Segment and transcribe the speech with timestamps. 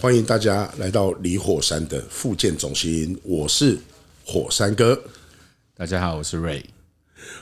[0.00, 3.76] 欢迎大家来到离火山的复健中心，我是
[4.24, 5.02] 火山哥。
[5.76, 6.62] 大家好，我是 Ray。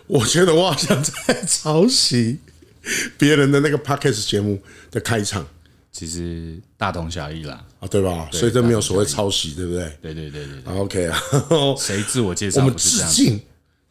[0.07, 2.39] 我觉得我好像在抄袭
[3.19, 4.58] 别人的那个 Podcast 节目
[4.91, 5.47] 的开场，
[5.92, 8.27] 其实大同小异啦，啊，对吧？
[8.32, 9.93] 所以这没有所谓抄袭，对不对？
[10.00, 11.20] 对对对对，对，OK 啊。
[11.79, 12.62] 谁自我介绍？
[12.62, 13.38] 我们致敬。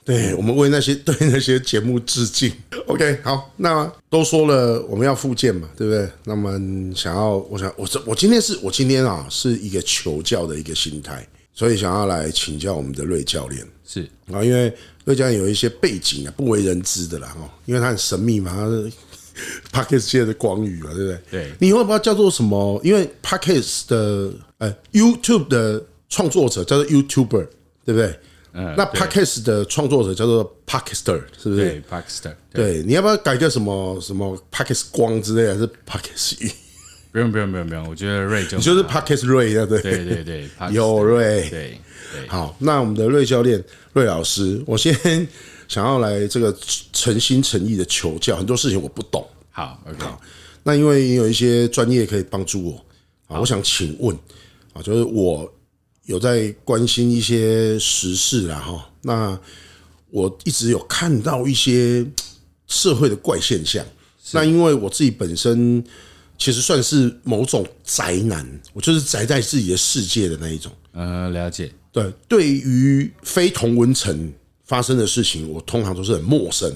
[0.05, 2.51] 对，我们为那些 对那些节目致敬。
[2.85, 6.07] OK，好，那都说了我们要复健嘛，对不对？
[6.25, 6.51] 那么
[6.95, 13.65] 想要，我想，我这我今天是我今天啊，是一个求教的一个心态，所以想要来请教我们的瑞教练。
[13.83, 14.71] 是啊，因为
[15.05, 18.91] 瑞教练有一些背景啊，不为人知的啦，哦，因为他很神秘嘛，他是
[19.73, 21.19] Podcast 界的光宇嘛，对不对？
[21.31, 22.79] 对，你会不知道叫做什么？
[22.83, 27.47] 因为 Podcast 的呃 YouTube 的创作者叫做 YouTuber，
[27.83, 28.17] 对不对？
[28.57, 31.57] 嗯，那 Podcast 的创作者叫做 Podcaster，是不是？
[31.57, 32.33] 对，Podcaster。
[32.53, 36.49] 对，你要不要改个什么什么 Podcast 光之类的，还是 Podcast 语？
[37.11, 39.81] 不用不用不用不用，我觉得瑞就你就是 Podcast 瑞，对不对？
[39.81, 41.49] 对对对， 有瑞。
[41.49, 41.79] 对
[42.13, 42.27] 对。
[42.29, 44.95] 好，那我们的瑞教练、瑞老师，我先
[45.67, 46.55] 想要来这个
[46.93, 49.25] 诚心诚意的求教，很多事情我不懂。
[49.51, 49.97] 好，OK。
[49.99, 50.21] 好，
[50.63, 52.85] 那因为有一些专业可以帮助我，
[53.27, 54.15] 啊，我想请问，
[54.71, 55.51] 啊，就是我。
[56.05, 59.39] 有在关心一些时事啦，哈，那
[60.11, 62.05] 我一直有看到一些
[62.67, 63.85] 社会的怪现象。
[64.31, 65.83] 那因为我自己本身
[66.37, 70.71] 其实算是某种宅男，我就是宅在自己的世界的那一种。
[70.93, 71.71] 呃，了解。
[71.91, 74.33] 对，对于非同文层
[74.65, 76.71] 发生的事情，我通常都是很陌生。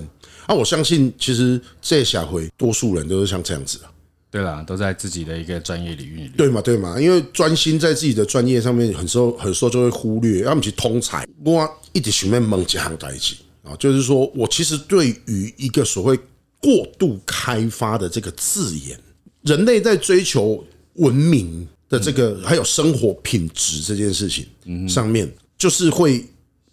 [0.46, 3.86] 啊，我相信其实这下回多数人都是像这样子的。
[4.32, 6.32] 对啦，都在自己的一个专业领域里。
[6.38, 11.28] 对嘛，对嘛，因为专心在自己的专业上面，很时候很时候就会忽略，要么去通才。
[11.44, 16.16] 我一直想要问几项代志啊，就是说我其实对于一个所谓
[16.60, 19.00] 过度开发的这个字眼，
[19.42, 24.46] 人类在追求文明的这个还有生活品质这件事情
[24.88, 25.28] 上面，
[25.58, 26.24] 就是会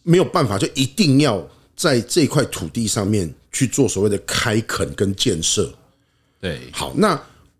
[0.02, 1.42] 没有办法，就一定要
[1.74, 5.72] 在这块土地上面去做所谓的开垦跟建设。
[6.38, 7.18] 对，好，那。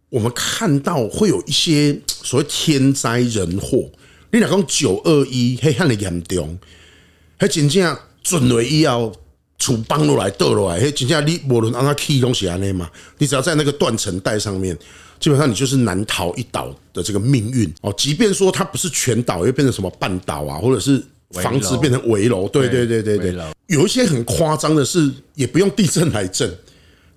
[0.09, 3.91] 我们看到会有一些 所谓天灾人祸，
[4.31, 6.59] 你讲九二一黑暗的严重，
[7.37, 9.13] 还真正准了医药
[9.59, 14.77] 处帮落来倒落来，还真正你无论让他踢东西安尼嘛，你只要在那个断层带上面，
[15.19, 17.73] 基本上你就是难逃一岛的这个命运。
[17.81, 17.93] 哦。
[17.97, 21.03] 即便说它不是全岛，又变成什么半岛啊，或者是
[21.33, 23.35] 房子变成危楼，对对对对对，
[23.67, 26.49] 有一些很夸张的是，也不用地震来震。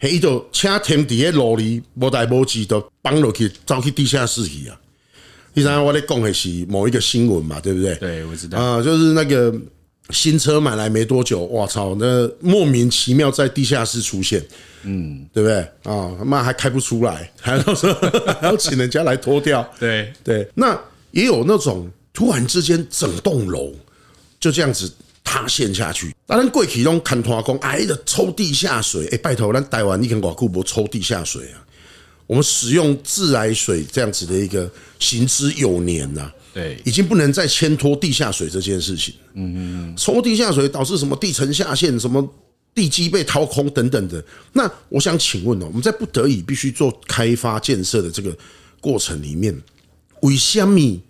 [0.01, 4.79] 嘿，伊就车停伫个路里，无代无志，就放落去，走去地下室去啊！
[5.53, 7.95] 你知影我咧讲的是某一个新闻嘛，对不对？
[7.95, 9.53] 对，我知道啊，就是那个
[10.11, 14.41] 新车买来没多久，我操，那莫名其妙在地下室出现，
[14.83, 15.57] 嗯，对不对？
[15.83, 17.93] 啊，他妈还开不出来，还要说
[18.39, 20.47] 还要请人家来拖掉，对对。
[20.55, 20.79] 那
[21.11, 23.73] 也有那种突然之间整栋楼
[24.39, 24.89] 就这样子。
[25.23, 31.65] 塌陷下去，当然过去拢看拖工，哎的抽地下水，哎拜托，咱台湾你看外久无抽地下水啊？
[32.25, 39.15] 我们使用自来水这样子的一个行之有年呐，对，已经不能再牵拖地下水这件事情。
[39.33, 42.27] 嗯嗯嗯，抽地下水导致什么地层下陷，什么
[42.75, 44.23] 地基被掏空等等的。
[44.53, 48.35] 那我想请问哦，我们在不得已必须做开发建设的这个
[48.79, 49.59] 过程里面，
[50.21, 51.01] 为什么？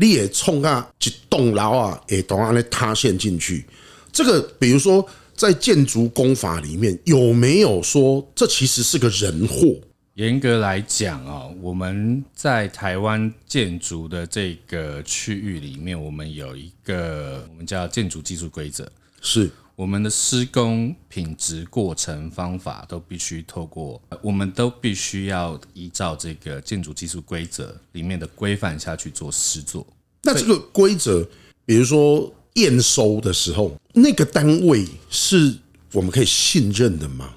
[0.00, 3.66] 你也冲啊，一栋楼啊，也同安尼塌陷进去。
[4.10, 9.76] 这个，比如说在建筑工法里面有没有说这其实是个人祸？
[10.14, 18.90] 严格来讲啊，我们在台湾建筑的这个区域里面，我们有一个我们叫建筑技术规则，
[19.20, 19.50] 是
[19.80, 29.86] 我们的施工品质过程方法都必须透过，我们都必须要依照这个建筑技术规则里面的规范下去做施作。
[30.22, 31.26] 那这个规则，
[31.64, 35.56] 比如说验收的时候，那个单位是
[35.92, 37.34] 我们可以信任的吗？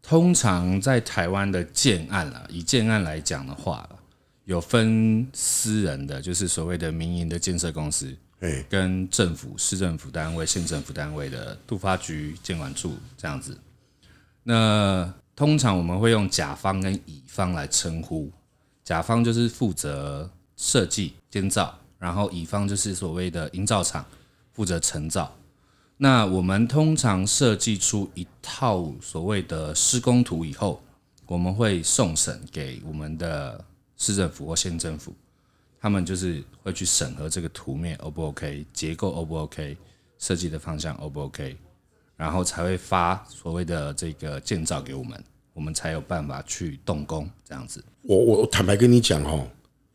[0.00, 3.88] 通常在台湾的建案啊，以建案来讲的话，
[4.44, 13.58] 有分私人的，就是所谓的民营的建设公司，哎，跟政府、市政府单位、县政府单位的杜发局、监管处这样子。
[14.42, 18.30] 那通常我们会用甲方跟乙方来称呼，
[18.84, 21.14] 甲方就是负责设计。
[21.30, 24.04] 建造，然后乙方就是所谓的营造厂，
[24.52, 25.34] 负责承造。
[25.96, 30.82] 那我们通常设计出一套所谓的施工图以后，
[31.26, 33.64] 我们会送审给我们的
[33.96, 35.14] 市政府或县政府，
[35.84, 39.76] 他们就是会去审核这个图面 O 不 OK，结构 O 不 OK，
[40.18, 41.54] 设计的方向 O 不 OK，
[42.16, 45.22] 然后才会发所谓的这个建造给我们，
[45.52, 47.84] 我们才有办法去动工这样子。
[48.00, 49.46] 我我坦白跟你讲哦。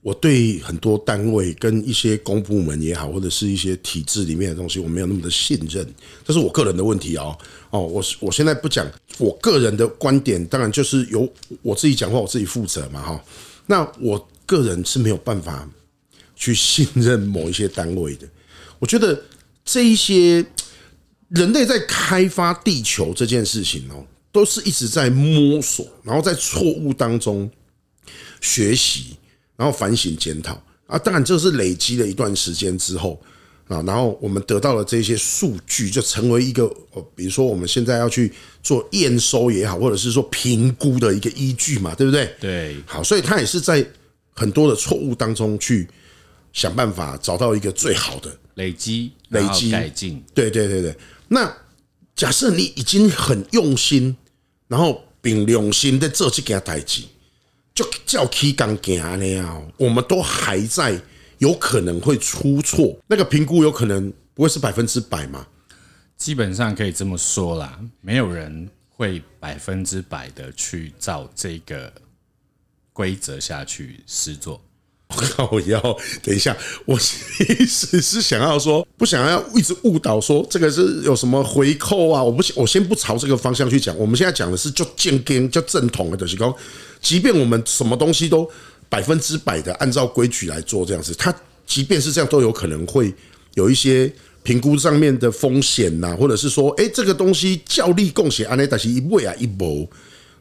[0.01, 5.85] 我对很多单位跟一些公部门也好，或者是一些体制里面的东西，我没有那么的信任，
[6.23, 7.37] 这是我个人的问题哦。
[7.71, 8.87] 哦，我我现在不讲
[9.17, 11.27] 我个人的观点，当然就是由
[11.61, 13.23] 我自己讲话，我自己负责嘛，哈。
[13.65, 15.69] 那我个人是没有办法
[16.39, 18.27] 去信任某一些单位的。
[18.79, 19.21] 我觉得
[19.63, 20.43] 这一些
[21.27, 27.47] 人类在开发地球这件事情哦，都是一直在摸索，然后在错误当中
[28.41, 29.17] 学习。
[29.59, 30.53] 然后反省检讨
[30.87, 33.21] 啊，当然这是累积了一段时间之后
[33.67, 36.63] 啊，然后我们得到了这些数据，就成为一个
[36.93, 38.31] 呃，比如说我们现在要去
[38.63, 42.33] 做验收也好，或者是说评估的一个依据嘛，对不对？
[42.39, 43.85] 对，好，所以他也是在
[44.33, 45.85] 很多的错误当中去
[46.53, 50.23] 想办法找到一个最好的累积、累积改进。
[50.33, 50.95] 对对对对。
[51.27, 51.55] 那
[52.15, 54.15] 假设你已经很用心，
[54.67, 57.03] 然后并用心的做这件代志。
[57.75, 61.01] 就叫 K 刚行那样，我们都还在
[61.37, 65.47] 有可能会出错，那个评估有可能不会是百分之百吗？
[66.17, 71.93] 基本上可以这么说啦，没有人会百分之百的去照这个
[72.91, 74.61] 规则下去施作。
[75.09, 75.49] 我靠！
[75.51, 75.79] 我要
[76.21, 82.23] 等一下，我意思是想要说，不想要一直误导说这个是有什么回扣啊？
[82.23, 83.97] 我不，我先不朝这个方向去讲。
[83.97, 86.55] 我们现在讲的是就正经、就正统的，就是说，
[87.01, 88.49] 即便我们什么东西都
[88.87, 91.33] 百分之百的按照规矩来做，这样子，它
[91.65, 93.11] 即便是这样，都有可能会
[93.55, 94.11] 有一些
[94.43, 99.89] 评估上面的风险呐，或者是说，哎，这个东西较力贡献，安内但是一位啊一波。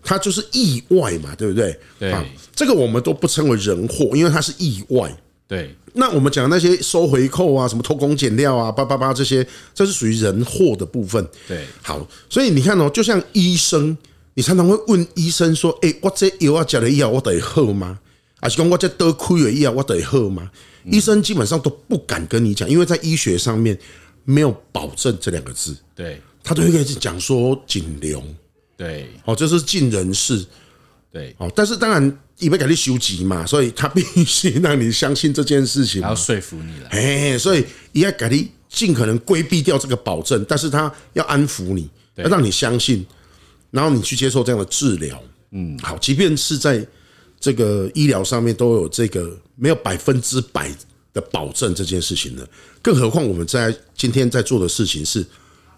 [0.02, 1.78] 它就是意外嘛，对不对？
[1.98, 2.14] 对，
[2.54, 5.14] 这个我们都不称为人祸，因为它是意外。
[5.46, 11.26] 对，那我们讲的那些收回扣啊，什么偷工减料啊，叭叭叭这些，这是属于人祸的部分。
[11.46, 13.96] 对，好，所以你看哦，就像医生，
[14.34, 17.98] 你常常会问医生说：“哎，我这药啊，吃了药我得喝吗？
[18.40, 20.50] 还是讲我这得亏了药我得喝吗？”
[20.84, 23.78] 医生基本上都不敢跟你讲，因为在医学上面
[24.24, 25.74] 没有保证这两个字。
[25.94, 28.22] 对，他都会跟你讲说尽量。
[28.78, 30.46] 对，哦，这是尽人事，
[31.10, 43.04] 对，哦，但是当然因为给你修集嘛，所以他必须让你相信这件事情，然后说服你了，哎，所以也要给你尽可能规避掉这个保证，但是他要安抚你，要让你相信，
[43.72, 45.20] 然后你去接受这样的治疗，
[45.50, 46.86] 嗯，好，即便是在
[47.40, 50.72] 这个医疗上面都有这个没有百分之百
[51.12, 52.46] 的保证这件事情呢，
[52.81, 55.26] 更何况我们在今天在做的事情是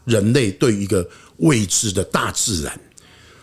[0.05, 1.09] 人类对于一个
[1.39, 2.79] 未知的大自然。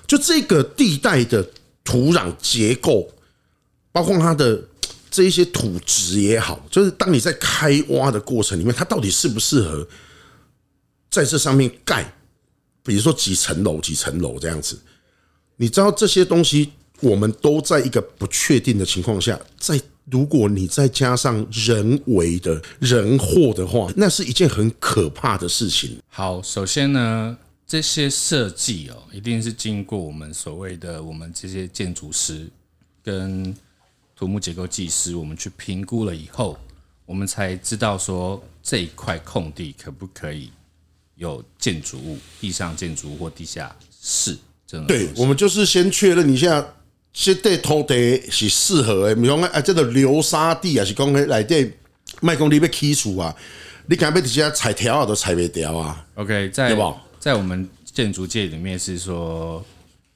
[0.08, 1.46] 就这个地带的
[1.84, 3.08] 土壤结构，
[3.92, 4.60] 包括它的
[5.12, 9.88] 这一些土质也好，就是当你在开挖的过程里面，它到底适不适合
[11.10, 12.14] 在这上面盖，
[12.84, 14.80] 比如说几层楼、几层楼这样子，
[15.58, 16.72] 你知道这些东西，
[17.02, 19.80] 我们都在一个不确定的情况下，在
[20.10, 25.98] 如果你再加上人为的人祸的话，那是一件很可怕的事情。
[26.08, 27.38] 好，首先呢。
[27.68, 32.48] 这些设计哦，一定是经过我们所谓的我们这些建筑师
[33.04, 33.54] 跟
[34.16, 36.58] 土木结构技师，我们去评估了以后，
[37.06, 40.50] 我们才知道说这一块空地可不可以
[41.16, 44.88] 有建筑物，地上建筑物或地下室这种。
[44.88, 46.66] 对，我们就是先确认一下，
[47.12, 51.78] 这块土地是适合的，比如说啊，这个流沙地啊，是讲来对
[52.22, 53.36] 麦公你要起厝啊，
[53.88, 56.08] 你敢要直接踩条啊，都踩不掉啊。
[56.16, 57.04] OK，在对吧？
[57.28, 59.62] 在我们建筑界里面是说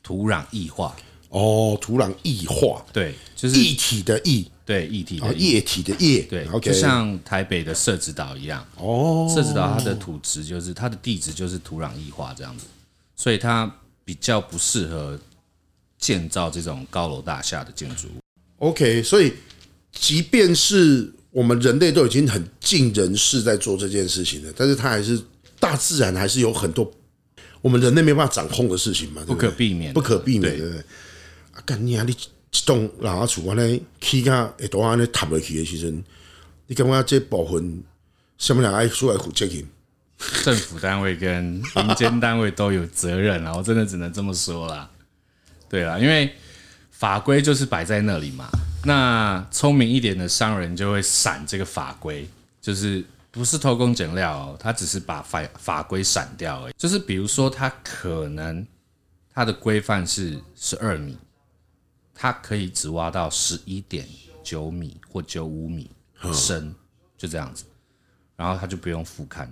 [0.01, 0.95] 土壤异化。
[1.27, 5.59] 哦，土壤异化，对，就是液体的液，对，液体的液。
[5.59, 8.65] 体的液，对，就像台北的社子岛一样。
[8.77, 12.65] 哦，社子岛它的土质就是它的地质就是土壤异化这样子，
[13.17, 13.69] 所以它
[14.05, 15.19] 比较不适合
[15.97, 18.21] 建造这种高楼大厦的建筑物。
[18.59, 19.33] OK，所以
[19.91, 25.21] 即便是我们人类都已经很尽人事在做这件事情了，但是它还是
[25.59, 26.89] 大自然还是有很多。
[27.61, 30.79] 我们人类没办法掌控的事情嘛，不可避免，不可避免，对不对？
[31.53, 32.03] 啊，干你啊！
[32.07, 36.03] 你一栋老厝安尼起价会多安尼塌落去的时阵，
[36.65, 37.83] 你感觉这部分
[38.37, 39.63] 什么人爱出来负责任？
[40.43, 41.43] 政府单位跟
[41.75, 43.55] 民间单位都有责任啊！
[43.55, 44.89] 我真的只能这么说啦。
[45.69, 46.33] 对啦，因为
[46.89, 48.49] 法规就是摆在那里嘛。
[48.85, 52.27] 那聪明一点的商人就会闪这个法规，
[52.59, 53.03] 就是。
[53.31, 56.73] 不是偷工减料哦，他只是把法法规闪掉而已。
[56.77, 58.67] 就是比如说，他可能
[59.33, 61.17] 他的规范是十二米，
[62.13, 64.05] 他可以只挖到十一点
[64.43, 65.89] 九米或九五米
[66.33, 66.75] 深，
[67.17, 67.63] 就这样子，
[68.35, 69.47] 然后他就不用复勘。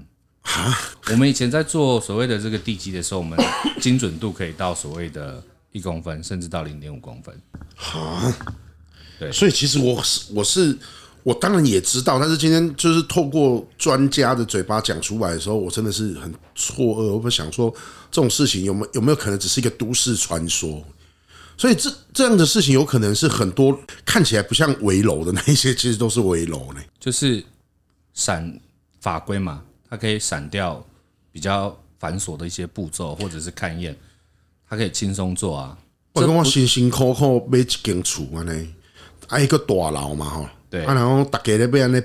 [1.12, 3.40] 我们以前在做所谓的这个地基的时候，我们
[3.80, 7.42] 精准度可以到所谓的一公分，甚至到零点五公分。
[9.20, 10.78] 对，所以其实我是我是
[11.24, 17.14] 我当然也知道，但是今天就是透过专家的嘴巴讲出来的时候，我真的是很错愕。
[17.14, 17.70] 我会想说，
[18.10, 20.84] 这种事情有没有有没有可能只是一个都市传说？
[21.58, 26.80] 所以这这样的事情有可能是很多看起来不像围楼的那一些，其实都是围楼呢。
[27.00, 27.44] 就是
[28.14, 28.60] 闪
[29.02, 30.82] 法规嘛，它可以闪掉
[31.34, 33.94] 比较繁琐的一些步骤，或者是勘验，
[34.70, 35.78] 它可以轻松做啊。
[36.14, 38.68] 我跟我辛辛苦苦买一间厝啊呢，
[39.28, 40.52] 挨一个大楼嘛哈。
[40.70, 42.02] 对，啊然后打给那边那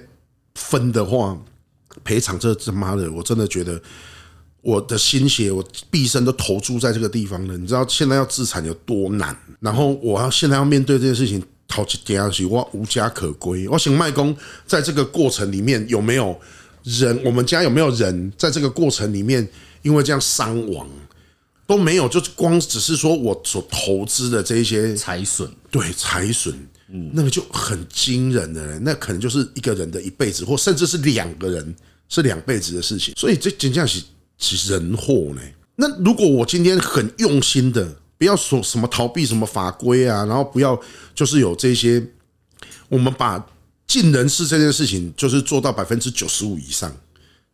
[0.54, 1.38] 分的话，
[2.02, 3.80] 赔偿这他妈的，我真的觉得。
[4.66, 7.54] 我的心血，我毕生都投注在这个地方了。
[7.58, 9.36] 你知道现在要自产有多难？
[9.60, 13.68] 然后我要现在要面对这件事情，掏起点下去，我无家可归。
[13.68, 14.34] 我想卖公，
[14.66, 16.34] 在这个过程里面有没有
[16.82, 17.20] 人？
[17.22, 19.46] 我们家有没有人在这个过程里面
[19.82, 20.88] 因为这样伤亡
[21.66, 22.08] 都没有？
[22.08, 26.54] 就光只是说我所投资的这一些财损，对财损，
[26.88, 31.74] 嗯，那个就很惊人的人，那可能就是一个人的一辈子，或甚至是两个人
[32.08, 33.14] 是两辈子的事情。
[33.16, 34.02] 所以这真正是。
[34.36, 35.40] 其实人祸呢？
[35.76, 40.78] 那如果我今天很用心的，不要说什么逃避什么法规啊，然后不要
[41.14, 42.04] 就是有这些，
[42.88, 43.46] 我们把
[43.86, 46.94] 尽人事这件事情，就是做到百分之九十五以上，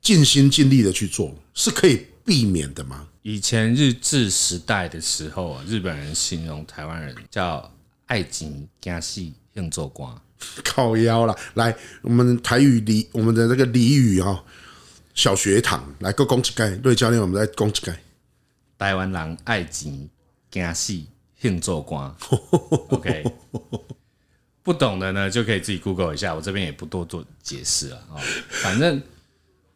[0.01, 3.07] 尽心尽力的去做，是可以避免的吗？
[3.23, 7.71] 以前日治时代的时候啊，日本人形容台湾人叫
[8.11, 10.13] 爱情惊死硬做官，
[10.65, 11.39] 靠腰了。
[11.55, 14.45] 来，我们台语俚，我们的那个俚语哦。
[15.15, 17.97] 小学堂来个公击盖，对教练，我们再公击盖。
[18.77, 20.09] 台湾人爱钱
[20.51, 21.01] 惊死，
[21.41, 22.13] 兴做官。
[22.89, 23.25] OK，
[24.65, 28.19] 不懂的呢就可以自己 Google 一下，我这边也不多做解释了啊。
[28.49, 29.01] 反正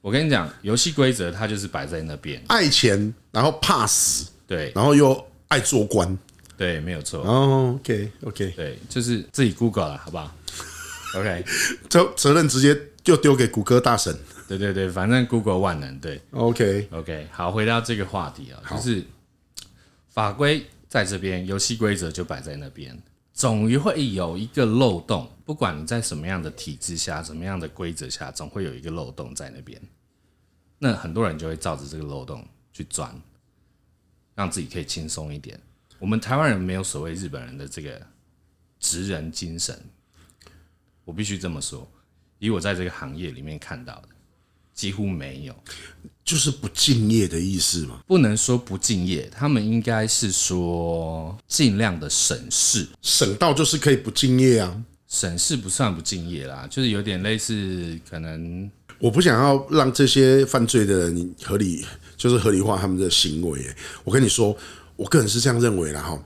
[0.00, 6.18] 我跟你讲，游戏规则它就是摆在那边，爱钱，然后怕死，对，然后又爱做官，
[6.56, 7.22] 对，没有错。
[7.22, 10.34] 哦，OK，OK，对，就是自己 Google 了，好不好？
[11.18, 11.44] OK，
[11.88, 14.16] 责责任直接就丢给谷歌大神。
[14.46, 15.98] 对对对，反正 Google 万能。
[16.00, 19.02] 对，OK OK，好，回到这个话题啊，就是
[20.08, 23.00] 法规在这边，游戏规则就摆在那边，
[23.32, 25.30] 总会有一个漏洞。
[25.44, 29.80] 不管你在什么样的体制下，什么样的规则下，总会有一个漏洞在那边。
[30.78, 33.14] 那很多人就会照着这个漏洞去钻，
[34.34, 35.58] 让自己可以轻松一点。
[35.98, 38.00] 我们台湾人没有所谓日本人的这个
[38.78, 39.78] 职人精神，
[41.04, 41.90] 我必须这么说，
[42.38, 44.08] 以我在这个行业里面看到的。
[44.74, 45.54] 几乎没有，
[46.24, 48.02] 就是不敬业的意思嘛？
[48.08, 54.84] 不能说不敬业，他们应该是说尽量的省事，省到就是可以不敬业啊。
[55.06, 58.68] 省事不算不敬业啦，就是有点类似可能。
[58.98, 61.86] 我不想要让这些犯罪的人合理，
[62.16, 63.64] 就是合理化他们的行为。
[64.02, 64.56] 我跟你说，
[64.96, 66.24] 我个人是这样认为啦哈，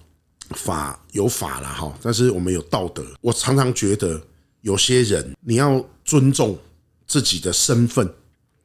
[0.50, 3.04] 法有法啦哈，但是我们有道德。
[3.20, 4.20] 我常常觉得
[4.62, 6.58] 有些人你要尊重
[7.06, 8.08] 自己的身份。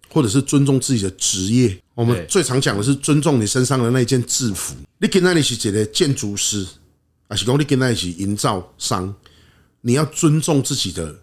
[0.09, 4.75] 或者是尊重自己的职业，我们最常讲的是尊重你身上的那件制服。
[4.99, 6.63] 你跟那里是一个建筑师，
[7.27, 9.11] 还是讲你跟那里是营造商？
[9.81, 11.15] 你要尊重自己的，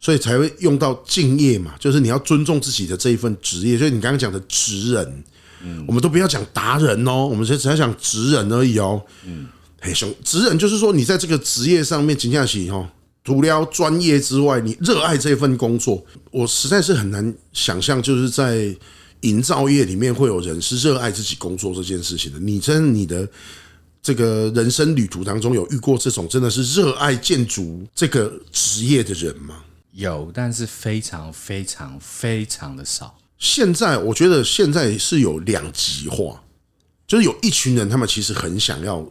[0.00, 1.74] 所以才会用到敬业嘛。
[1.78, 3.76] 就是你要尊重自己的这一份职业。
[3.76, 5.24] 所以你刚刚讲的职人，
[5.62, 9.02] 嗯，我们都不要讲达人哦，我们只只要讲职人而已哦。
[9.24, 9.46] 嗯，
[9.80, 12.90] 嘿兄，职人就是说你在这个职业上面，尽下去哈。
[13.24, 18.74] 除了专业之外，你热爱这份工作，我实在是很难想象，就是在
[19.20, 22.38] 营造业里面会有人是热爱自己工作这件事情的。
[22.38, 23.28] 你真你的
[24.00, 29.56] 这个人生旅途当中有遇过这种真的是热爱建筑这个职业的人吗？
[29.92, 33.14] 有，但是非常非常非常的少。
[33.38, 36.42] 现在我觉得现在是有两极化，
[37.06, 39.06] 就是有一群人，他们其实很想要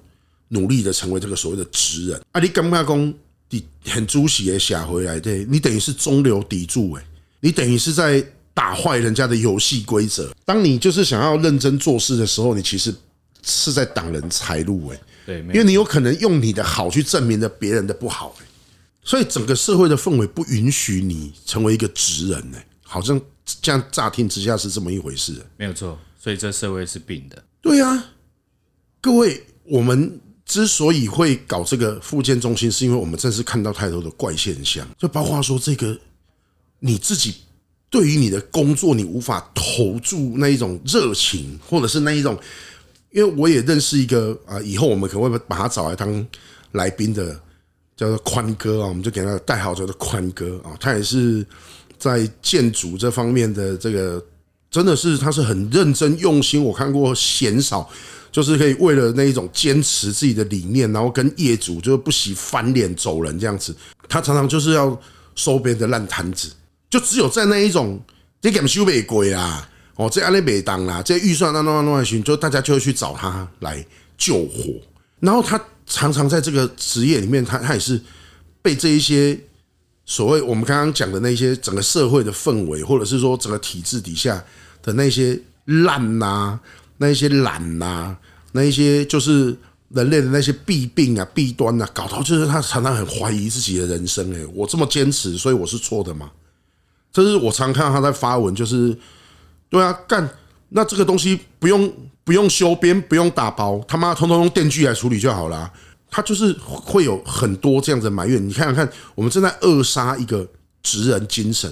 [0.49, 2.21] 努力的成为这个所谓的职人。
[2.31, 3.13] 啊，你干嘛工？
[3.49, 7.03] 你很主席也下回来，对，你等于是中流砥柱哎，
[7.39, 8.21] 你等于是在
[8.53, 10.35] 打坏人家的游戏规则。
[10.43, 12.93] 当你就是想要认真做事的时候，你其实
[13.43, 18.45] 是在挡人财路哎，对，因为你有可能用你的好去证明了别人的不好哎，
[19.01, 23.17] 所以整个社会的氛围不允许你成为一个职人哎，好像
[23.61, 27.43] 这样乍听之下是这么一回事，没有错，所以这社会是病的。
[27.61, 28.11] 对啊，
[29.01, 30.21] 各位我们。
[30.47, 35.99] 之所以会搞这个复健中心，是因为我们真是看到太多的怪现象，就包括说这个
[36.79, 37.35] 你自己
[37.89, 42.39] 对于你的工作，你无法投注那一种热情，或者是那一种，
[43.11, 46.25] 因为我也认识一个啊，以后我们可能会把他找来当
[46.71, 47.37] 来宾的，
[47.97, 51.45] 叫做宽哥啊，我们就给他代号叫做宽哥啊，他也是
[51.99, 54.23] 在建筑这方面的这个，
[54.69, 57.89] 真的是他是很认真用心，我看过鲜少。
[58.29, 63.75] 就是可以为了那一种坚持自己的理念，然后跟业主就不惜翻脸走人这样子。
[64.07, 64.95] 他常常就是要
[65.33, 66.51] 收别人的烂摊子，
[66.87, 67.99] 就只有在那一种
[68.39, 73.83] 这点修没贵啦，哦，这安利没当啦，这预算那那那那行，就大家就会去找他来
[74.17, 74.73] 救火。
[75.19, 77.99] 然后他常常在这个职业里面，他他也是
[78.61, 79.39] 被这一些
[80.07, 84.43] 所谓我们刚刚讲的那些整个社会的氛围，或者是说整个体制底下
[84.81, 86.59] 的那些烂呐，
[86.97, 88.17] 那些懒呐，
[88.53, 89.55] 那一些就是。
[89.91, 94.35] 人类的那些弊病啊、弊端啊，搞到就是他常常很怀疑自己的人生。
[94.35, 96.29] 哎，我这么坚持，所以我是错的吗？
[97.09, 98.93] 这是我常看到他在发文，就是
[99.69, 100.29] 对啊，干
[100.67, 101.89] 那这个东西不用
[102.25, 105.71] 不用修边，不用打包，他妈通通用电锯来处理就好了。
[106.17, 108.43] 他就是会有很多这样子埋怨。
[108.49, 110.49] 你看看看，我们正在扼杀一个
[110.81, 111.71] 职人精神。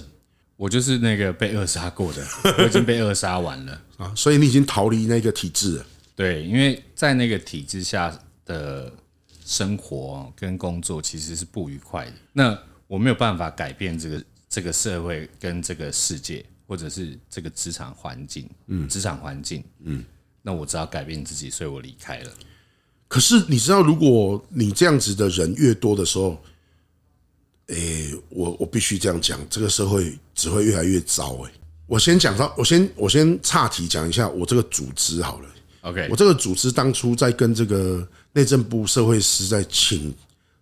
[0.56, 2.24] 我就是那个被扼杀过的，
[2.60, 5.86] 我已经被扼杀完了啊，所以你已经逃离那个体制了。
[6.16, 8.94] 对，因为在那个体制下的
[9.44, 12.14] 生活跟工作其实是不愉快的。
[12.32, 20.06] 那我没有办法改变这个这个社会跟这个世界，或者是这个职场环境，嗯，职场环境，嗯，
[20.44, 22.32] 那我只好改变自己，所以我离开了。
[23.16, 26.38] 可是你知道，如果你这样子的人越多的时候，
[27.68, 31.32] 诶，我我必须这样讲，这个社会只会越来越糟。
[31.44, 31.52] 诶，
[31.88, 35.48] 我先讲到，我先我先岔题讲一下我这个组织好了。
[35.84, 40.14] OK，我这个组织当初在跟这个内政部社会司在请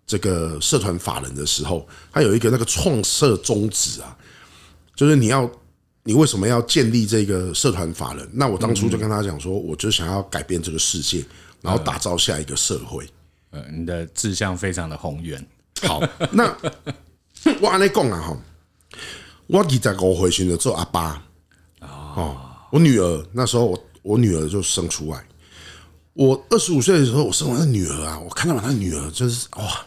[0.06, 4.16] 这个社团法人的时候，他有一个那个创设宗旨啊，
[4.96, 5.50] 就是你要
[6.04, 8.30] 你为什么要建立这个社团法人？
[8.34, 11.24] 那我当初就跟他讲说，我就想要改变这个世界，
[11.62, 13.08] 然后打造下一个社会。
[13.52, 15.46] 呃，你的志向非常的宏远。
[15.82, 16.46] 好，那
[17.62, 18.38] 我跟你讲啊哈，
[19.48, 21.24] 我二十五岁时就做阿爸
[21.82, 22.38] 哦，
[22.72, 23.84] 我女儿那时候我。
[24.04, 25.26] 我女儿就生出来，
[26.12, 29.86] 我二十五岁的时候，我生完女儿啊，我看到我那女儿就是哇，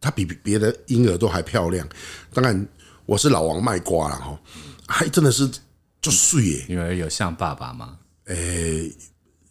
[0.00, 1.88] 她比别的婴儿都还漂亮。
[2.34, 2.66] 当然，
[3.04, 4.36] 我是老王卖瓜了哈，
[4.86, 5.48] 还真的是
[6.00, 6.64] 就睡耶。
[6.68, 7.98] 女儿有像爸爸吗？
[8.26, 8.92] 诶，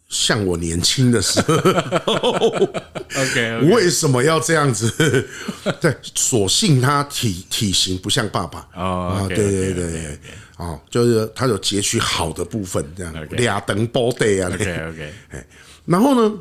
[0.08, 1.54] 像我年轻的时候。
[3.16, 4.90] OK，为什么要这样子？
[5.80, 8.68] 对，所幸他体体型不像爸爸。
[8.74, 10.18] 哦，对对对。
[10.58, 14.48] 哦，就是他有截取好的部分，这样俩等包对啊。
[14.52, 15.46] OK OK，哎，
[15.84, 16.34] 然后呢，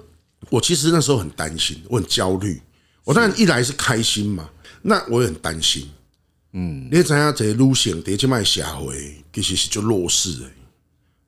[0.50, 2.62] 我其实那时候很担心，我很焦虑。
[3.04, 4.50] 我当然一来是开心嘛，
[4.82, 5.90] 那我也很担心。
[6.56, 10.50] 嗯，你知影这路线，第一卖社会其实是就弱势哎，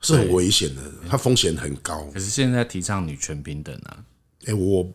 [0.02, 2.10] 是很危险的，它风险很高。
[2.14, 3.98] 可是现在提倡女权平等啊，
[4.46, 4.90] 哎，我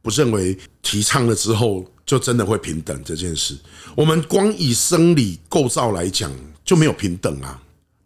[0.00, 3.58] 不认为提倡了之后就真的会平等这件事。
[3.94, 6.32] 我们光以生理构造来讲。
[6.64, 7.60] 就没有平等啊，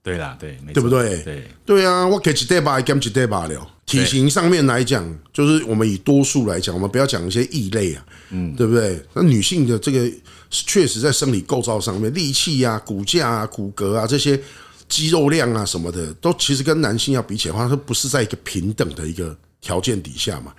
[0.07, 1.21] 对啦，对，对不对？
[1.25, 3.69] 对，对啊，我给几代吧，给几代吧了。
[3.85, 9.03] 体型上面来讲，就是我们以多数来讲，我们不要讲一些异类啊，嗯，对不对？
[9.14, 10.09] 那女性的这个
[10.49, 14.40] 确实在生理构造上面，力气啊、骨架啊、骨骼啊这些
[14.88, 20.55] 肌肉量啊什么的，都其实跟男性要比起来的话，它不是在一个平等的一个条件底下嘛，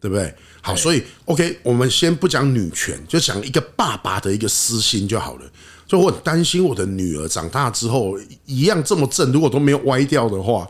[0.00, 0.34] 对不对？
[0.60, 5.44] 好，所以 OK，我们先不讲女权，就讲一个爸爸的一个私心就好了。
[5.88, 10.68] 所以我很担心我的女儿长大之后一样这么正，如果都没有歪掉的话，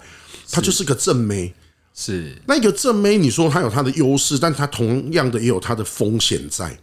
[0.51, 1.53] 她就是个正妹。
[1.93, 6.79] 是那一个正妹，你说她有她的优势，但她同样的也有她的风险在。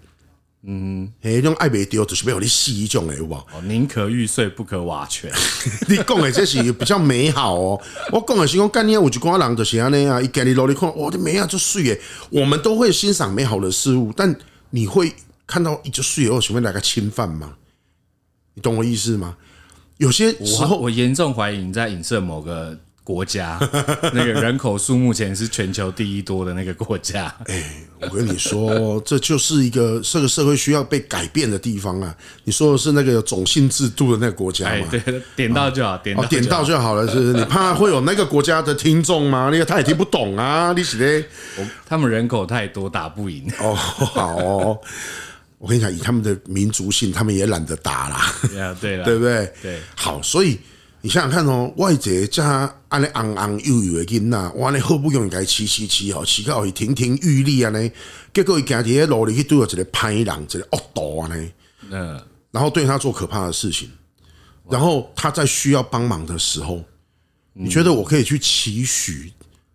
[0.67, 3.47] 嗯，哎，用爱没丢，就是没有你细一种哎，好不好？
[3.61, 5.31] 宁可玉碎，不可瓦全。
[5.87, 7.81] 你讲的这是比较美好哦。
[8.11, 12.01] 我讲的是讲干你我就讲人就是安尼啊，一给你努力看，我的美啊就碎耶。
[12.31, 14.35] 我们都会欣赏美好的事物，但
[14.71, 15.13] 你会
[15.47, 17.53] 看到一只碎以后，前面来个侵犯吗？
[18.55, 19.35] 你懂我意思吗？
[19.97, 23.57] 有些时候，我严重怀疑你在影射某个国家，
[24.13, 27.33] 那个人口数目前是全球第一多的那个国家。
[27.47, 27.63] 哎，
[28.01, 32.13] 我跟你说，这就是一个这个社会需要被改变的地方啊！
[32.43, 34.87] 你说的是那个种姓制度的那个国家吗？
[34.89, 37.07] 对，点到就好，点到点到就好了。
[37.07, 39.49] 是 你怕会有那个国家的听众吗？
[39.51, 40.73] 那个他也听不懂啊！
[40.75, 41.25] 你是嘞？
[41.87, 43.49] 他们人口太多，打不赢。
[43.59, 44.79] 哦，好哦。
[45.65, 48.31] 我跟你讲，以他们的民族性，他们也懒得打啦。
[48.79, 49.51] 对了， 对不对？
[49.63, 50.59] 对，好，所以
[51.01, 57.91] 你想想看哦，外界加安尼昂昂悠悠的囡仔，我安尼好不容易给他骑骑骑哦，骑到会亭亭玉立啊呢，
[58.31, 61.47] 结果伊行伫迄路里去对了一个歹人，一个恶毒啊呢，
[61.89, 63.89] 嗯，然后对他做可怕的事情，
[64.69, 66.85] 然后他在需要帮忙的时候，
[67.53, 69.33] 你觉得我可以去期许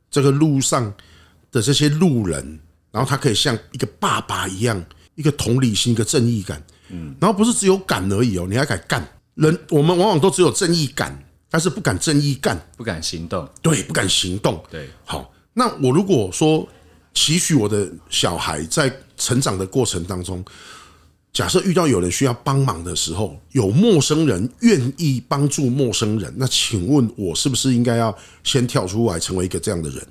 [0.08, 0.94] 这个路上
[1.50, 2.60] 的这些路人，
[2.92, 4.80] 然后他可以像一个爸爸一样。
[5.20, 9.56] 一个同理心，一个正义感，嗯，然后不是只有敢而已哦，你还敢干人？
[9.68, 14.88] 我们往往都只有正义感，但是不敢正义干，不敢行动，对，不敢行动，对。
[15.04, 16.66] 好，那我如果说
[17.12, 20.42] 期许我的小孩在成长的过程当中，
[21.34, 30.02] 假设遇到有人需要帮忙的时候，有陌生人愿意帮助陌生人，那请问我是不是应该要先跳出来成为一个这样的人？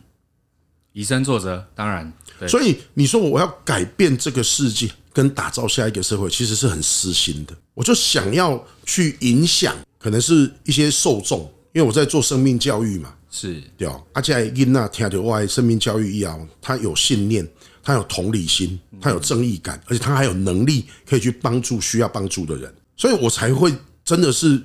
[1.00, 2.12] 以身作则，当然。
[2.46, 7.56] 所以你说我要改变这个世界，跟打造下一个社会，其实是很私心的。
[7.74, 11.40] 我就想要去影响，可能是一些受众，
[11.72, 13.98] 因为我在做生命教育嘛，是对啊。
[14.14, 17.48] 而且因那听到外生命教育一样，他有信念，
[17.82, 24.62] 他有同理心，他有正义感，而且他还有能力可以去帮助需要帮助的人，所以我才会真的是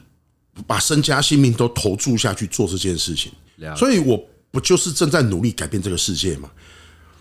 [0.67, 3.31] 把身家性命都投注下去做这件事情。
[3.77, 4.21] 所以我
[4.55, 6.49] 不就是正在努力改变这个世界吗？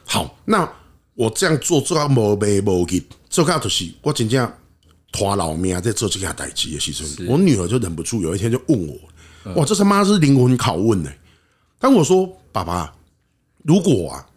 [0.06, 0.72] 好，那
[1.16, 4.54] 我这样做做到无悲无眼，做到就是我真正
[5.12, 8.96] 拖老命在做这个代志的时阵，我女儿就忍不住有一天就问我
[9.58, 11.12] ：“哇，这他妈是灵魂拷问呢？”
[11.80, 12.94] 当我说：“爸爸，
[13.64, 14.28] 如果啊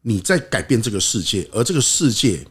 [0.00, 2.44] 你在改变这个世界，而这个世界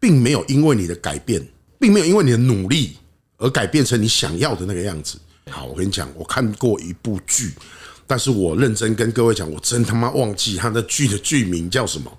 [0.00, 1.46] 并没有因为你的改变，
[1.78, 2.96] 并没有因为你的努力
[3.36, 7.54] 而改变成你想要的那个样子。”好，我跟你讲，我看过一部剧。
[8.08, 12.10] 但是我认真跟各位讲，我真他妈忘记他的剧的剧名叫什么。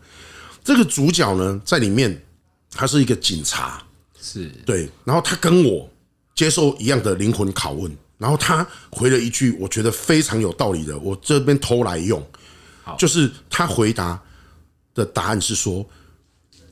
[0.64, 2.24] 这个主角呢，在里面
[2.70, 3.82] 他是一个警察，
[4.22, 5.90] 是对，然后他跟我
[6.36, 12.24] 接受一样的灵魂拷问，然后他回了一句我觉得非常有道理的，我这边偷来用，
[12.96, 14.22] 就是他回答
[14.94, 15.84] 的答案是说，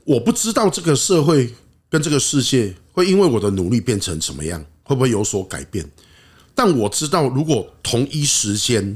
[0.03, 1.51] 我不知道这个社会
[1.89, 5.89] 跟这个世界会因为我的努力变成什么样，会不会有所改变，
[6.53, 8.95] 但我知道如果同一时间。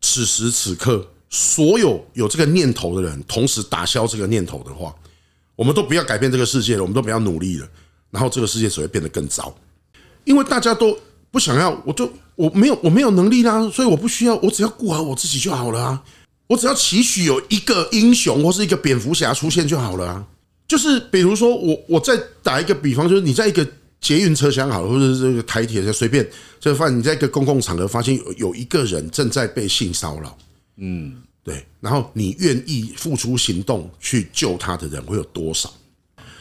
[0.00, 4.94] 此时此刻，所有有这个念头的人，同时打消这个念头的话，
[5.56, 7.68] 我们都不要改变这个世界了，我们都不要努力了，
[8.10, 9.54] 然后这个世界只会变得更糟，
[10.24, 10.96] 因为大家都
[11.30, 16.02] 不想要，我就我没有我没有能力啦，所以我不需要，我只要顾好我自己就好了啊，
[16.46, 20.26] 我只要期许有一个英雄或是一个蝙蝠侠出现就好了啊，
[20.66, 23.66] 就是比如说我我再打一个比方，就是你在一个。
[24.00, 26.26] 捷运车厢好了，或者是这个台铁，就随便，
[26.60, 30.38] 就发现你在一个公共场合发现有有一个人正在被性骚扰，
[30.76, 35.72] 嗯，对，然后你愿意付出行动去救他的人会有多少？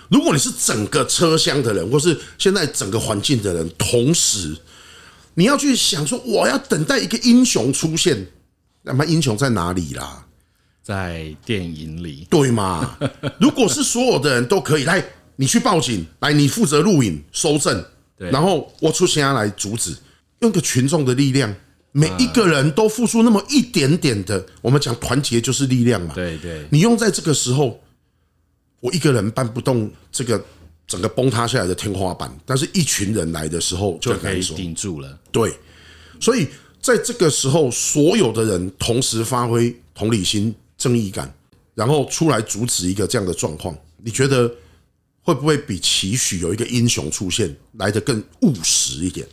[0.10, 4.56] 如果你是整个车厢的人，或是现在整个环境的人，同时
[5.34, 8.28] 你要去想说，我要等待一个英雄出现，
[8.84, 10.26] 那么英雄在哪里啦？
[10.84, 12.98] 在电影里，对吗？
[13.42, 15.04] 如果是所有的人都可以来。
[15.40, 17.86] 你去报警，来，你负责录影、收证，
[18.18, 19.96] 然后我出现来阻止，
[20.40, 21.56] 用个群众的力量，
[21.92, 26.16] 每一个人都付出那么一点点的，我们讲团结就是力量嘛。
[26.16, 27.80] 对对，你用在这个时候，
[28.80, 30.44] 我一个人搬不动这个
[30.88, 35.20] 整个崩塌下来的天花板，但是一群人来的时候就可以顶住了。
[35.32, 35.56] 对，
[36.20, 36.48] 所以
[36.82, 41.32] 在这个时候，所有的人同时发挥同理心、正义感，
[41.76, 44.52] 然后出来阻止一个这样的状况，你觉得？
[45.28, 49.28] 会不会比期许有一个英雄出现来得更务实一点？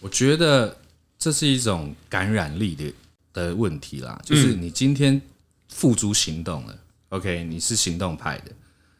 [0.00, 0.74] 我觉得
[1.18, 2.90] 这是一种感染力的
[3.34, 4.18] 的问题啦。
[4.24, 5.20] 就是你今天
[5.68, 6.78] 付诸行动了
[7.10, 8.52] ，OK，你是行动派的，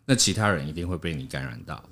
[0.04, 1.82] 那其他人一定会被你感染到。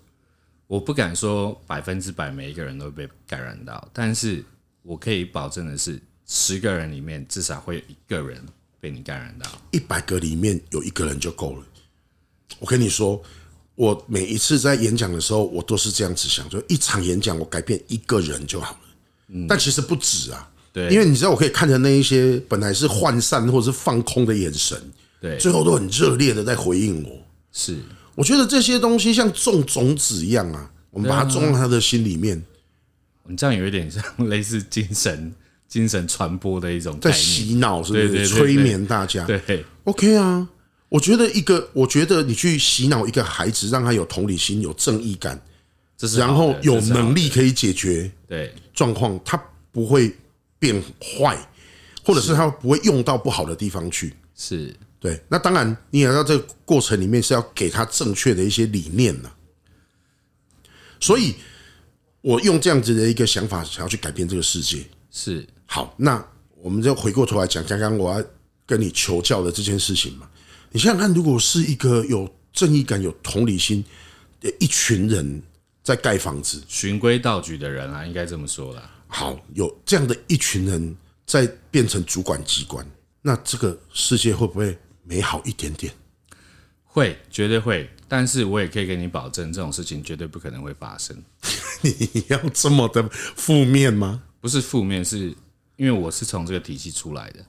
[0.67, 4.45] 我不敢说百分之百每一个人都会被感染到，但是
[4.83, 8.45] 我可以保证的是，十个人里面至少会有一个人
[8.79, 11.65] 被你感染到，一百个里面有一个人就够了。
[12.59, 13.25] 我跟你说。
[13.77, 18.81] 我每一次在演讲的时候，我都是这样子想，就一场演讲，我改变一个人就好了。
[19.29, 24.81] 嗯，但其实不止啊，对，因为你知道，我可以看着那一些本来是涣散或者是放空的眼神，
[25.21, 27.11] 对，最后都很热烈的在回应我。
[27.53, 27.79] 是，
[28.15, 32.41] 我觉得这些东西像种种子一样啊，我们把它种在他的心里面。
[33.27, 35.35] 你这样有一点像类似精神
[35.67, 38.29] 精神传播的一种在洗脑，是不是？
[38.29, 40.47] 催眠大家，对，OK 啊。
[40.95, 45.37] 我觉得一个，我觉得你去洗脑一个孩子，让他有同理心、有正义感，
[46.17, 49.37] 然后有能力可以解决对状况，他
[49.73, 50.15] 不会
[50.57, 51.37] 变坏，
[52.05, 54.15] 或者是他不会用到不好的地方去。
[54.37, 55.21] 是对。
[55.27, 59.29] 那当然，你也要在这个过程里面是要给他正确的一些理念呢。
[61.01, 61.35] 所以，
[62.21, 64.87] 我用这样子的一个想法，想要去改变这个世界。
[65.11, 66.25] 是好，那
[66.63, 68.25] 我们就回过头来讲，刚刚我要
[68.65, 70.31] 跟你求教的这件事情嘛。
[70.75, 73.85] 你想想看，如果是一个有正义感、有同理心
[74.41, 75.41] 的一群人
[75.85, 78.91] 在盖房子，循规蹈矩的人啊，应该这么说啦。
[79.07, 82.85] 好，有这样的一群人在变成主管机关，
[83.23, 85.95] 那这个世界会不会美好一点点？
[86.83, 87.89] 会，绝对会。
[88.09, 91.17] 但是我也可以给你保证，这种事情绝对不可能会发生。
[91.83, 94.25] 你要这么的负面吗？
[94.41, 95.33] 不是负面，是
[95.77, 97.47] 因为我是从这个体系出来的。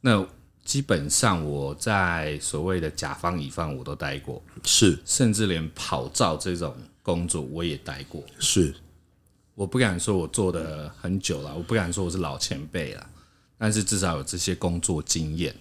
[0.00, 0.24] 那。
[0.64, 8.74] 基本上我在所谓的甲方乙方我都待过，是，甚至连跑照这种工作我也待过，是。
[9.54, 13.06] 我不敢说我做的很久了，我不敢说我是老前辈了，
[13.58, 15.54] 但是至少有这些工作经验。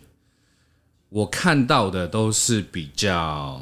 [1.09, 3.61] 我看到的都是比较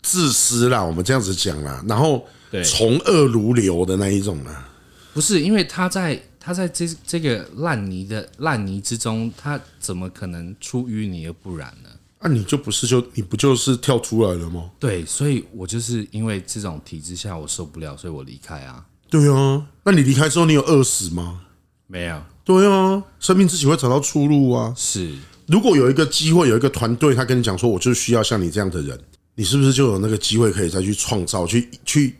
[0.00, 2.26] 自私啦，我们这样子讲啦，然后
[2.64, 4.66] 从恶如流的那一种啦。
[5.12, 11.90] 不是，因为他在他在这这个烂泥的烂泥之中，他怎么可能出淤泥而不染呢？
[12.20, 14.70] 那、啊、你就不是就你不就是跳出来了吗？
[14.78, 18.86] 对，所以我就是因为这种体制下我受不了，所以我离开啊。
[19.10, 21.40] 对啊，那你离开之后，你有饿死吗？
[21.88, 22.22] 没有。
[22.44, 24.72] 对啊，生命自己会找到出路啊。
[24.76, 25.16] 是。
[25.48, 28.96] 如果有一个机会，有一个团队，他跟你讲说，我就需要像你这样的人，
[29.34, 32.14] 你是不是就有那个机会可以再去创造，去去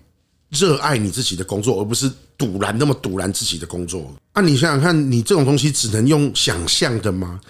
[0.51, 4.13] 热爱你自己的工作，而不是赌烂那么赌烂自己的工作？
[4.35, 7.41] 那你想想看，你这种东西只能用想象的吗？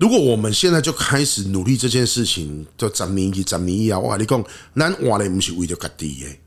[0.00, 3.98] 如果我们现在就开始努力这件事情，就十年一、十年一啊！
[3.98, 6.40] 我跟你讲，咱活的不是为了家己耶。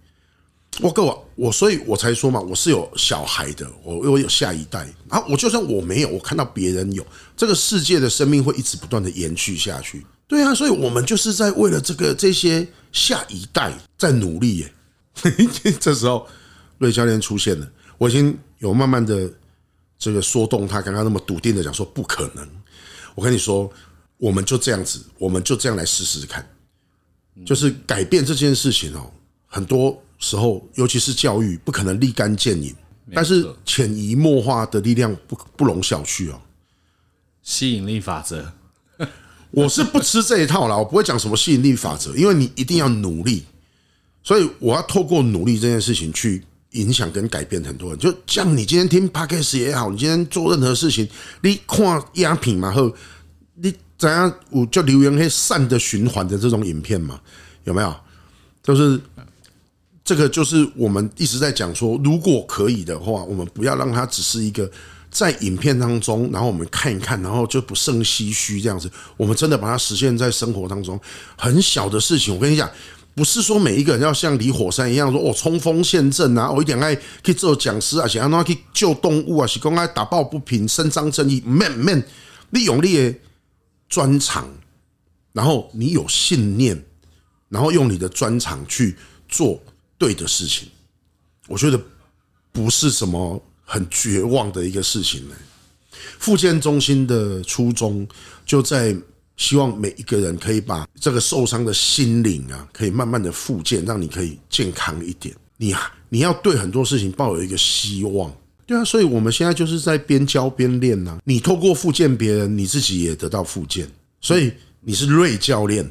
[0.82, 5.24] 我跟我我，所以我才说嘛，我是有小孩的，我我有下一代啊。
[5.30, 7.06] 我就算我没有，我看到别人有，
[7.38, 10.06] 这个世界的生命会一直不断的延续下去。
[10.28, 14.74] 对啊，所以我们就是在为了这个这些下一代在努力耶。
[15.80, 16.28] 这时候，
[16.78, 19.32] 瑞教练出现了，我已经有慢慢的
[19.98, 22.48] 这个说动他，刚刚那么笃定的讲说不可能。
[23.16, 23.72] 我跟你说，
[24.18, 26.48] 我们就这样子，我们就这样来试试看，
[27.46, 29.12] 就是改变这件事情哦，
[29.48, 30.02] 很多。
[30.18, 32.74] 时候，尤其是教育，不可能立竿见影，
[33.14, 36.40] 但是潜移默化的力量不不容小觑哦。
[37.44, 38.54] 吸引力法则，
[39.52, 43.44] 我是不吃这一套啦，我不会讲什么吸引力法则，因为你一定要努力，
[44.26, 48.00] 所以我要透过努力这件事情去影响跟改变很多人。
[48.00, 51.08] 就像你今天听 Podcast 也好，你今天做任何事情，
[51.42, 52.94] 你看影片嘛，后
[53.54, 57.22] 你怎样我就留言黑善的循环的这种影片嘛，
[57.64, 57.96] 有没有？
[58.62, 59.00] 就是。
[60.08, 64.70] 这个就是我们一直在讲说，如果可以的话，我们不要让它只是一个
[65.10, 68.88] 在影片当中，然后我们看一看，然后就不胜唏嘘这样子。
[69.18, 71.02] 我们真的把它实现在生活当中，
[71.36, 72.32] 很小的事情。
[72.36, 72.70] 我跟你讲，
[73.16, 81.42] 不是说每一个人要像李火山一样说，哦，冲锋陷阵啊，我一点爱去做讲师啊，想要去救动物啊，是公开打抱不平、伸张正义。
[81.46, 82.04] man man，
[82.52, 83.16] 利用你的
[83.90, 84.48] 专长，
[85.34, 86.86] 然后你有信念，
[87.50, 88.96] 然后用你的专长去
[89.28, 89.60] 做。
[89.98, 90.68] 对的事情，
[91.48, 91.82] 我觉得
[92.52, 95.36] 不是什么很绝望的一个事情呢。
[96.20, 98.06] 复健中心的初衷
[98.46, 98.94] 就在
[99.38, 105.36] 希望每一个人可以把这个受伤的心灵啊，可以慢慢的复健，让你可以健康一点。
[105.58, 105.74] 你
[106.10, 108.32] 你要对很多事情抱有一个希望，
[108.66, 111.20] 对啊，所以我们现在就是在边教边练呢。
[111.24, 113.90] 你透过复健别人，你自己也得到复健，
[114.22, 115.90] 所以你是瑞教练。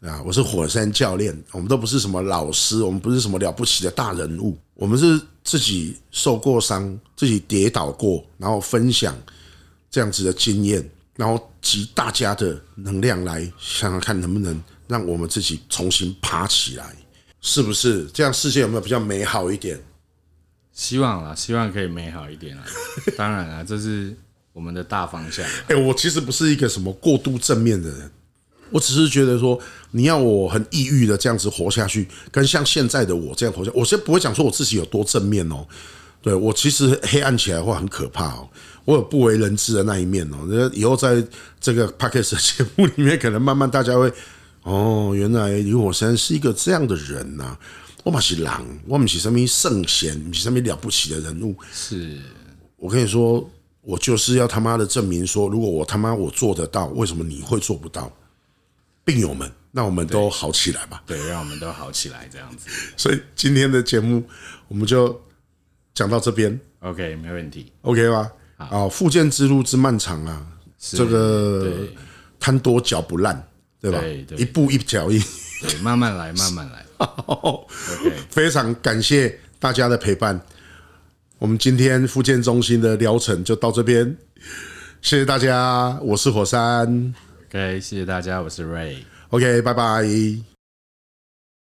[0.00, 9.12] 啊，我是火山教练，我们都不是什么老师，我们不是什么了不起的大人物，我们是自己受过伤，自己跌倒过，然后分享
[9.90, 10.88] 这样子的经验，
[11.18, 16.94] 然后集大家的能量来想想看能不能让我们自己重新爬起来，
[17.40, 18.06] 是不是？
[18.14, 19.82] 这样世界有没有比较美好一点？
[20.72, 22.62] 希望啦，希望可以美好一点啦。
[23.18, 24.14] 当然啦，这是
[24.52, 25.44] 我们的大方向。
[25.66, 28.10] 哎，我其实不是一个什么过度正面的人。
[28.70, 29.58] 我只是觉得说，
[29.90, 35.66] 你要我很抑郁的这样子活下去，跟像现在的我这样活下去，我先不会讲说我自己有多正面哦。
[36.22, 38.48] 对，我其实黑暗起来会很可怕哦，
[38.88, 40.46] 我有不为人知的那一面哦。
[40.48, 41.22] 那以后在
[41.60, 44.10] 这个 Podcast 节目里面，可能慢慢大家会
[44.62, 47.54] 哦，原来李火山是一个这样的人呐。
[48.02, 51.54] 我们是狼，我们是什么圣贤，不是什么了不起的人物。
[51.70, 52.18] 是
[52.76, 53.46] 我跟你说，
[53.82, 58.10] 我就是要他妈的证明说，如果我他妈我做得到，为什么你会做不到？
[59.04, 61.02] 病友们，那我们都好起来吧。
[61.04, 62.70] 对，对，让我们都好起来，这样子。
[62.96, 64.24] 所以今天的节目
[64.68, 65.20] 我们就
[65.92, 66.58] 讲到这边。
[66.80, 67.70] OK，没问题。
[67.82, 68.32] OK 吧？
[68.58, 70.46] 啊，复健之路之漫长啊，
[70.78, 71.72] 这个
[72.38, 73.48] 贪多嚼不烂，
[73.80, 73.98] 对吧？
[74.00, 75.22] 对，对，一步一脚印，
[75.62, 76.84] 对，慢慢来，慢慢来。
[78.28, 80.40] 非常感谢大家的陪伴。
[81.38, 84.16] 我们今天复健中心的疗程就到这边，
[85.00, 87.14] 谢谢大家，我是火山。
[87.48, 88.96] OK，谢谢大家，我是 Ray。
[89.30, 90.57] OK，拜拜。